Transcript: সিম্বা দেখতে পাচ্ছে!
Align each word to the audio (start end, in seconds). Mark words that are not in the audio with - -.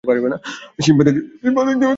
সিম্বা 0.79 1.03
দেখতে 1.07 1.21
পাচ্ছে! 1.57 1.87